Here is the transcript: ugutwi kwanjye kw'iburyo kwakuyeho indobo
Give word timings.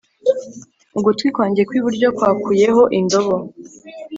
ugutwi 0.97 1.27
kwanjye 1.35 1.61
kw'iburyo 1.67 2.07
kwakuyeho 2.17 2.83
indobo 2.99 3.37